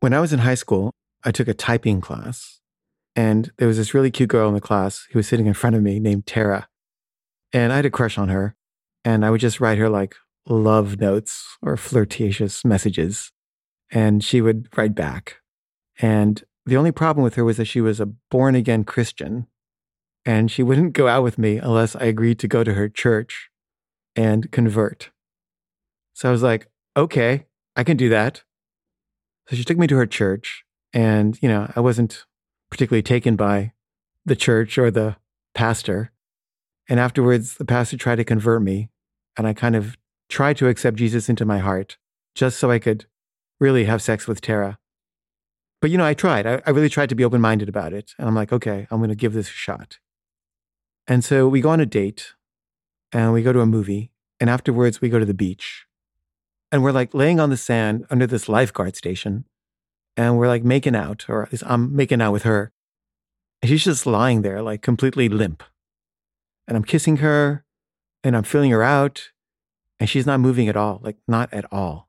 When 0.00 0.14
I 0.14 0.20
was 0.20 0.32
in 0.32 0.40
high 0.40 0.54
school, 0.54 0.92
I 1.24 1.32
took 1.32 1.48
a 1.48 1.54
typing 1.54 2.00
class, 2.00 2.60
and 3.16 3.50
there 3.58 3.66
was 3.66 3.78
this 3.78 3.94
really 3.94 4.12
cute 4.12 4.28
girl 4.28 4.46
in 4.46 4.54
the 4.54 4.60
class 4.60 5.08
who 5.10 5.18
was 5.18 5.26
sitting 5.26 5.46
in 5.46 5.54
front 5.54 5.74
of 5.74 5.82
me 5.82 5.98
named 5.98 6.24
Tara. 6.24 6.68
And 7.52 7.72
I 7.72 7.76
had 7.76 7.86
a 7.86 7.90
crush 7.90 8.16
on 8.16 8.28
her, 8.28 8.54
and 9.04 9.24
I 9.24 9.30
would 9.30 9.40
just 9.40 9.58
write 9.58 9.78
her 9.78 9.88
like 9.88 10.14
love 10.46 11.00
notes 11.00 11.56
or 11.62 11.76
flirtatious 11.76 12.64
messages, 12.64 13.32
and 13.90 14.22
she 14.22 14.40
would 14.40 14.68
write 14.76 14.94
back. 14.94 15.38
And 15.98 16.44
the 16.64 16.76
only 16.76 16.92
problem 16.92 17.24
with 17.24 17.34
her 17.34 17.44
was 17.44 17.56
that 17.56 17.64
she 17.64 17.80
was 17.80 17.98
a 17.98 18.06
born 18.06 18.54
again 18.54 18.84
Christian, 18.84 19.48
and 20.24 20.48
she 20.48 20.62
wouldn't 20.62 20.92
go 20.92 21.08
out 21.08 21.24
with 21.24 21.38
me 21.38 21.56
unless 21.56 21.96
I 21.96 22.04
agreed 22.04 22.38
to 22.38 22.46
go 22.46 22.62
to 22.62 22.74
her 22.74 22.88
church 22.88 23.50
and 24.14 24.52
convert. 24.52 25.10
So 26.12 26.28
I 26.28 26.32
was 26.32 26.42
like, 26.44 26.68
okay, 26.96 27.46
I 27.74 27.82
can 27.82 27.96
do 27.96 28.08
that. 28.10 28.44
So 29.48 29.56
she 29.56 29.64
took 29.64 29.78
me 29.78 29.86
to 29.86 29.96
her 29.96 30.06
church, 30.06 30.64
and, 30.92 31.38
you 31.40 31.48
know, 31.48 31.72
I 31.74 31.80
wasn't 31.80 32.26
particularly 32.70 33.02
taken 33.02 33.34
by 33.34 33.72
the 34.24 34.36
church 34.36 34.76
or 34.76 34.90
the 34.90 35.16
pastor. 35.54 36.12
And 36.88 37.00
afterwards, 37.00 37.56
the 37.56 37.64
pastor 37.64 37.96
tried 37.96 38.16
to 38.16 38.24
convert 38.24 38.62
me, 38.62 38.90
and 39.36 39.46
I 39.46 39.54
kind 39.54 39.74
of 39.74 39.96
tried 40.28 40.58
to 40.58 40.68
accept 40.68 40.98
Jesus 40.98 41.28
into 41.28 41.44
my 41.44 41.58
heart 41.58 41.96
just 42.34 42.58
so 42.58 42.70
I 42.70 42.78
could 42.78 43.06
really 43.58 43.86
have 43.86 44.02
sex 44.02 44.28
with 44.28 44.40
Tara. 44.40 44.78
But, 45.80 45.90
you 45.90 45.98
know, 45.98 46.04
I 46.04 46.14
tried. 46.14 46.46
I, 46.46 46.62
I 46.66 46.70
really 46.70 46.88
tried 46.88 47.08
to 47.08 47.14
be 47.14 47.24
open 47.24 47.40
minded 47.40 47.68
about 47.68 47.92
it. 47.92 48.12
And 48.18 48.28
I'm 48.28 48.34
like, 48.34 48.52
okay, 48.52 48.86
I'm 48.90 48.98
going 48.98 49.10
to 49.10 49.16
give 49.16 49.32
this 49.32 49.48
a 49.48 49.52
shot. 49.52 49.98
And 51.06 51.24
so 51.24 51.48
we 51.48 51.60
go 51.60 51.70
on 51.70 51.80
a 51.80 51.86
date 51.86 52.34
and 53.12 53.32
we 53.32 53.42
go 53.42 53.52
to 53.52 53.60
a 53.60 53.66
movie. 53.66 54.12
And 54.40 54.50
afterwards, 54.50 55.00
we 55.00 55.08
go 55.08 55.18
to 55.18 55.24
the 55.24 55.34
beach. 55.34 55.86
And 56.70 56.82
we're 56.82 56.92
like 56.92 57.14
laying 57.14 57.40
on 57.40 57.50
the 57.50 57.56
sand 57.56 58.06
under 58.10 58.26
this 58.26 58.48
lifeguard 58.48 58.96
station. 58.96 59.44
And 60.16 60.36
we're 60.36 60.48
like 60.48 60.64
making 60.64 60.96
out, 60.96 61.26
or 61.28 61.42
at 61.42 61.52
least 61.52 61.64
I'm 61.66 61.94
making 61.94 62.20
out 62.20 62.32
with 62.32 62.42
her. 62.42 62.72
And 63.62 63.70
she's 63.70 63.84
just 63.84 64.06
lying 64.06 64.42
there, 64.42 64.62
like 64.62 64.82
completely 64.82 65.28
limp. 65.28 65.62
And 66.66 66.76
I'm 66.76 66.84
kissing 66.84 67.18
her 67.18 67.64
and 68.22 68.36
I'm 68.36 68.42
feeling 68.42 68.70
her 68.70 68.82
out. 68.82 69.30
And 70.00 70.08
she's 70.08 70.26
not 70.26 70.40
moving 70.40 70.68
at 70.68 70.76
all, 70.76 71.00
like 71.02 71.16
not 71.26 71.52
at 71.52 71.64
all. 71.72 72.08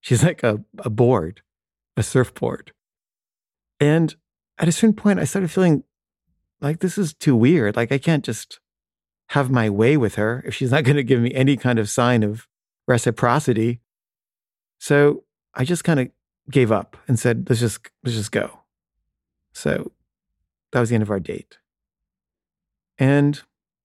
She's 0.00 0.22
like 0.22 0.42
a, 0.42 0.62
a 0.78 0.90
board, 0.90 1.42
a 1.96 2.02
surfboard. 2.02 2.72
And 3.80 4.14
at 4.58 4.68
a 4.68 4.72
certain 4.72 4.94
point, 4.94 5.18
I 5.18 5.24
started 5.24 5.50
feeling 5.50 5.84
like 6.60 6.80
this 6.80 6.98
is 6.98 7.14
too 7.14 7.36
weird. 7.36 7.76
Like 7.76 7.92
I 7.92 7.98
can't 7.98 8.24
just 8.24 8.60
have 9.30 9.50
my 9.50 9.68
way 9.68 9.96
with 9.96 10.14
her 10.14 10.42
if 10.46 10.54
she's 10.54 10.70
not 10.70 10.84
going 10.84 10.96
to 10.96 11.04
give 11.04 11.20
me 11.20 11.34
any 11.34 11.56
kind 11.56 11.78
of 11.78 11.88
sign 11.88 12.22
of 12.22 12.46
reciprocity. 12.86 13.80
So 14.78 15.24
I 15.54 15.64
just 15.64 15.84
kind 15.84 16.00
of 16.00 16.08
gave 16.50 16.72
up 16.72 16.96
and 17.06 17.18
said, 17.18 17.46
let's 17.48 17.60
just, 17.60 17.90
let's 18.04 18.16
just 18.16 18.32
go. 18.32 18.60
So 19.52 19.92
that 20.72 20.80
was 20.80 20.88
the 20.88 20.94
end 20.94 21.02
of 21.02 21.10
our 21.10 21.20
date. 21.20 21.58
And 22.98 23.42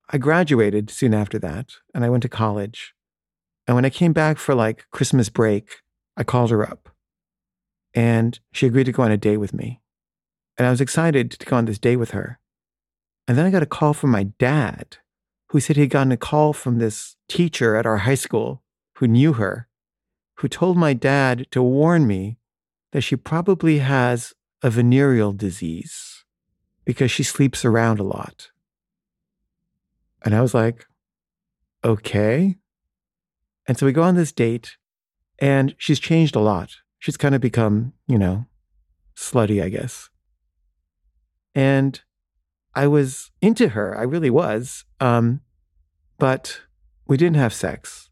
I 0.09 0.17
graduated 0.17 0.89
soon 0.89 1.13
after 1.13 1.39
that 1.39 1.73
and 1.93 2.03
I 2.03 2.09
went 2.09 2.23
to 2.23 2.29
college. 2.29 2.93
And 3.67 3.75
when 3.75 3.85
I 3.85 3.89
came 3.89 4.13
back 4.13 4.37
for 4.37 4.53
like 4.55 4.85
Christmas 4.91 5.29
break, 5.29 5.81
I 6.15 6.23
called 6.23 6.51
her 6.51 6.63
up 6.63 6.89
and 7.93 8.39
she 8.51 8.67
agreed 8.67 8.85
to 8.85 8.91
go 8.91 9.03
on 9.03 9.11
a 9.11 9.17
date 9.17 9.37
with 9.37 9.53
me. 9.53 9.81
And 10.57 10.67
I 10.67 10.71
was 10.71 10.81
excited 10.81 11.31
to 11.31 11.45
go 11.45 11.55
on 11.55 11.65
this 11.65 11.79
date 11.79 11.97
with 11.97 12.11
her. 12.11 12.39
And 13.27 13.37
then 13.37 13.45
I 13.45 13.51
got 13.51 13.63
a 13.63 13.67
call 13.67 13.93
from 13.93 14.11
my 14.11 14.23
dad, 14.23 14.97
who 15.49 15.59
said 15.59 15.77
he'd 15.77 15.89
gotten 15.89 16.11
a 16.11 16.17
call 16.17 16.53
from 16.53 16.77
this 16.77 17.15
teacher 17.29 17.75
at 17.75 17.85
our 17.85 17.99
high 17.99 18.15
school 18.15 18.63
who 18.97 19.07
knew 19.07 19.33
her, 19.33 19.67
who 20.35 20.47
told 20.47 20.77
my 20.77 20.93
dad 20.93 21.47
to 21.51 21.61
warn 21.61 22.07
me 22.07 22.37
that 22.91 23.01
she 23.01 23.15
probably 23.15 23.79
has 23.79 24.33
a 24.61 24.69
venereal 24.69 25.33
disease 25.33 26.23
because 26.85 27.11
she 27.11 27.23
sleeps 27.23 27.65
around 27.65 27.99
a 27.99 28.03
lot. 28.03 28.49
And 30.23 30.33
I 30.33 30.41
was 30.41 30.53
like, 30.53 30.85
okay. 31.83 32.55
And 33.67 33.77
so 33.77 33.85
we 33.85 33.91
go 33.91 34.03
on 34.03 34.15
this 34.15 34.31
date, 34.31 34.77
and 35.39 35.75
she's 35.77 35.99
changed 35.99 36.35
a 36.35 36.39
lot. 36.39 36.77
She's 36.99 37.17
kind 37.17 37.35
of 37.35 37.41
become, 37.41 37.93
you 38.07 38.17
know, 38.17 38.45
slutty, 39.15 39.61
I 39.61 39.69
guess. 39.69 40.09
And 41.55 42.01
I 42.75 42.87
was 42.87 43.31
into 43.41 43.69
her. 43.69 43.97
I 43.97 44.03
really 44.03 44.29
was. 44.29 44.85
Um, 44.99 45.41
but 46.17 46.61
we 47.07 47.17
didn't 47.17 47.35
have 47.37 47.53
sex. 47.53 48.09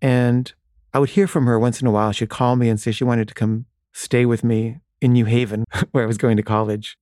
And 0.00 0.52
I 0.96 0.98
would 0.98 1.10
hear 1.10 1.26
from 1.26 1.44
her 1.44 1.58
once 1.58 1.82
in 1.82 1.86
a 1.86 1.90
while. 1.90 2.10
She'd 2.10 2.30
call 2.30 2.56
me 2.56 2.70
and 2.70 2.80
say 2.80 2.90
she 2.90 3.04
wanted 3.04 3.28
to 3.28 3.34
come 3.34 3.66
stay 3.92 4.24
with 4.24 4.42
me 4.42 4.80
in 5.02 5.12
New 5.12 5.26
Haven, 5.26 5.66
where 5.90 6.02
I 6.02 6.06
was 6.06 6.16
going 6.16 6.38
to 6.38 6.42
college. 6.42 6.96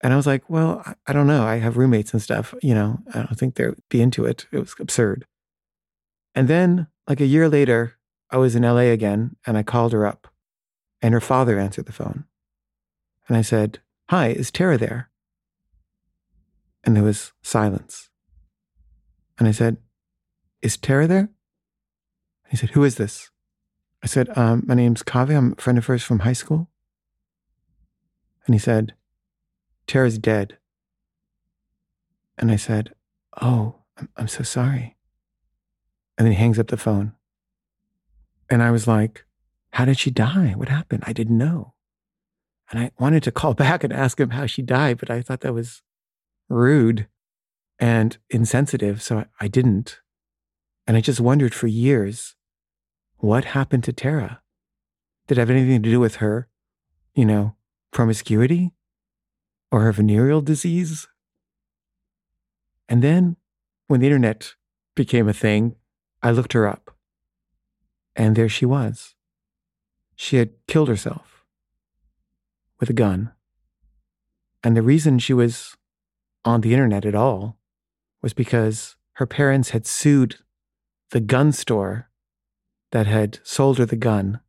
And 0.00 0.12
I 0.12 0.16
was 0.16 0.28
like, 0.28 0.48
well, 0.48 0.94
I 1.08 1.12
don't 1.12 1.26
know. 1.26 1.42
I 1.44 1.56
have 1.56 1.76
roommates 1.76 2.12
and 2.12 2.22
stuff. 2.22 2.54
You 2.62 2.72
know, 2.72 3.00
I 3.12 3.24
don't 3.24 3.36
think 3.36 3.56
they'd 3.56 3.74
be 3.88 4.00
into 4.00 4.24
it. 4.26 4.46
It 4.52 4.60
was 4.60 4.76
absurd. 4.78 5.26
And 6.36 6.46
then, 6.46 6.86
like 7.08 7.20
a 7.20 7.26
year 7.26 7.48
later, 7.48 7.96
I 8.30 8.36
was 8.36 8.54
in 8.54 8.62
LA 8.62 8.92
again 8.94 9.34
and 9.44 9.58
I 9.58 9.64
called 9.64 9.92
her 9.92 10.06
up 10.06 10.28
and 11.02 11.12
her 11.12 11.20
father 11.20 11.58
answered 11.58 11.86
the 11.86 11.92
phone. 11.92 12.26
And 13.26 13.36
I 13.36 13.42
said, 13.42 13.80
Hi, 14.08 14.28
is 14.28 14.52
Tara 14.52 14.78
there? 14.78 15.10
And 16.84 16.94
there 16.94 17.02
was 17.02 17.32
silence. 17.42 18.08
And 19.36 19.48
I 19.48 19.50
said, 19.50 19.78
Is 20.62 20.76
Tara 20.76 21.08
there? 21.08 21.30
He 22.48 22.56
said, 22.56 22.70
Who 22.70 22.84
is 22.84 22.96
this? 22.96 23.30
I 24.02 24.06
said, 24.06 24.36
um, 24.36 24.62
My 24.66 24.74
name's 24.74 25.02
Kavi. 25.02 25.36
I'm 25.36 25.52
a 25.52 25.60
friend 25.60 25.78
of 25.78 25.86
hers 25.86 26.02
from 26.02 26.20
high 26.20 26.32
school. 26.32 26.68
And 28.46 28.54
he 28.54 28.58
said, 28.58 28.94
Tara's 29.86 30.18
dead. 30.18 30.58
And 32.38 32.50
I 32.50 32.56
said, 32.56 32.94
Oh, 33.40 33.76
I'm, 33.96 34.08
I'm 34.16 34.28
so 34.28 34.42
sorry. 34.42 34.96
And 36.16 36.26
then 36.26 36.32
he 36.32 36.38
hangs 36.38 36.58
up 36.58 36.68
the 36.68 36.76
phone. 36.76 37.12
And 38.48 38.62
I 38.62 38.70
was 38.70 38.86
like, 38.86 39.24
How 39.70 39.84
did 39.84 39.98
she 39.98 40.10
die? 40.10 40.54
What 40.56 40.68
happened? 40.68 41.04
I 41.06 41.12
didn't 41.12 41.38
know. 41.38 41.74
And 42.70 42.80
I 42.80 42.90
wanted 42.98 43.22
to 43.24 43.32
call 43.32 43.54
back 43.64 43.82
and 43.82 43.92
ask 43.92 44.20
him 44.20 44.30
how 44.30 44.46
she 44.46 44.62
died, 44.62 44.98
but 44.98 45.10
I 45.10 45.22
thought 45.22 45.40
that 45.40 45.54
was 45.54 45.82
rude 46.48 47.08
and 47.78 48.16
insensitive. 48.30 49.02
So 49.02 49.18
I, 49.18 49.26
I 49.40 49.48
didn't. 49.48 50.00
And 50.86 50.96
I 50.96 51.00
just 51.00 51.20
wondered 51.20 51.52
for 51.52 51.66
years 51.66 52.35
what 53.18 53.44
happened 53.44 53.84
to 53.84 53.92
Tara? 53.92 54.42
Did 55.26 55.38
it 55.38 55.40
have 55.40 55.50
anything 55.50 55.82
to 55.82 55.90
do 55.90 56.00
with 56.00 56.16
her, 56.16 56.48
you 57.14 57.24
know, 57.24 57.56
promiscuity 57.90 58.72
or 59.72 59.80
her 59.82 59.92
venereal 59.92 60.40
disease? 60.40 61.08
And 62.88 63.02
then 63.02 63.36
when 63.88 64.00
the 64.00 64.06
internet 64.06 64.54
became 64.94 65.28
a 65.28 65.32
thing, 65.32 65.76
I 66.22 66.30
looked 66.30 66.52
her 66.52 66.66
up. 66.66 66.96
And 68.14 68.36
there 68.36 68.48
she 68.48 68.64
was. 68.64 69.14
She 70.14 70.36
had 70.36 70.50
killed 70.66 70.88
herself 70.88 71.44
with 72.80 72.88
a 72.88 72.94
gun. 72.94 73.32
And 74.62 74.76
the 74.76 74.82
reason 74.82 75.18
she 75.18 75.34
was 75.34 75.76
on 76.44 76.60
the 76.60 76.72
internet 76.72 77.04
at 77.04 77.14
all 77.14 77.58
was 78.22 78.32
because 78.32 78.96
her 79.14 79.26
parents 79.26 79.70
had 79.70 79.86
sued 79.86 80.36
the 81.10 81.20
gun 81.20 81.52
store 81.52 82.10
that 82.92 83.06
had 83.06 83.38
sold 83.42 83.78
her 83.78 83.86
the 83.86 83.96
gun 83.96 84.40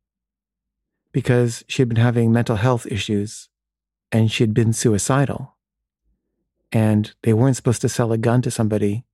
because 1.12 1.64
she 1.68 1.82
had 1.82 1.88
been 1.88 1.96
having 1.96 2.32
mental 2.32 2.56
health 2.56 2.86
issues 2.86 3.48
and 4.12 4.30
she 4.30 4.42
had 4.42 4.54
been 4.54 4.72
suicidal. 4.72 5.56
And 6.70 7.14
they 7.22 7.32
weren't 7.32 7.56
supposed 7.56 7.80
to 7.82 7.88
sell 7.88 8.12
a 8.12 8.18
gun 8.18 8.42
to 8.42 8.50
somebody 8.50 9.04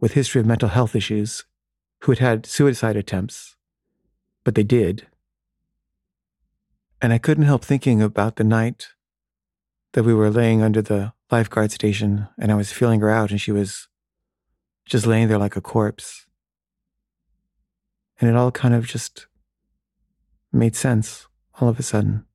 with 0.00 0.14
history 0.14 0.40
of 0.40 0.46
mental 0.46 0.68
health 0.68 0.96
issues 0.96 1.44
who 2.02 2.12
had 2.12 2.18
had 2.18 2.46
suicide 2.46 2.96
attempts, 2.96 3.56
but 4.44 4.54
they 4.54 4.62
did. 4.62 5.06
And 7.00 7.12
I 7.12 7.18
couldn't 7.18 7.44
help 7.44 7.64
thinking 7.64 8.02
about 8.02 8.36
the 8.36 8.44
night 8.44 8.88
that 9.92 10.04
we 10.04 10.14
were 10.14 10.30
laying 10.30 10.62
under 10.62 10.82
the 10.82 11.12
lifeguard 11.30 11.70
station 11.70 12.28
and 12.38 12.50
I 12.50 12.54
was 12.54 12.72
feeling 12.72 13.00
her 13.00 13.10
out 13.10 13.30
and 13.30 13.40
she 13.40 13.52
was 13.52 13.88
just 14.84 15.06
laying 15.06 15.28
there 15.28 15.38
like 15.38 15.56
a 15.56 15.60
corpse. 15.60 16.26
And 18.20 18.28
it 18.28 18.36
all 18.36 18.50
kind 18.50 18.74
of 18.74 18.86
just 18.86 19.26
made 20.52 20.76
sense 20.76 21.26
all 21.60 21.68
of 21.68 21.78
a 21.78 21.82
sudden. 21.82 22.26